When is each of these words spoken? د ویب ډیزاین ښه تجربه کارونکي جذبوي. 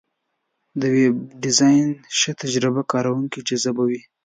د 0.79 0.81
ویب 0.95 1.15
ډیزاین 1.43 1.87
ښه 2.17 2.31
تجربه 2.41 2.81
کارونکي 2.91 3.39
جذبوي. 3.47 4.01